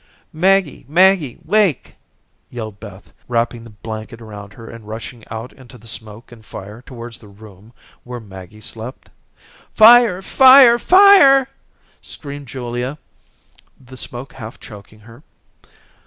"Maggie, 0.33 0.83
Maggie, 0.87 1.37
wake," 1.45 1.93
yelled 2.49 2.79
Beth, 2.79 3.13
wrapping 3.27 3.63
the 3.63 3.69
blanket 3.69 4.19
around 4.19 4.53
her 4.53 4.67
and 4.67 4.87
rushing 4.87 5.23
out 5.29 5.53
into 5.53 5.77
the 5.77 5.85
smoke 5.85 6.31
and 6.31 6.43
fire 6.43 6.81
towards 6.81 7.19
the 7.19 7.27
room 7.27 7.71
where 8.03 8.19
Maggie 8.19 8.61
slept. 8.61 9.11
"Fire, 9.75 10.23
fire, 10.23 10.79
fire," 10.79 11.49
screamed 12.01 12.47
Julia, 12.47 12.97
the 13.79 13.95
smoke 13.95 14.33
half 14.33 14.59
choking 14.59 15.01
her. 15.01 15.21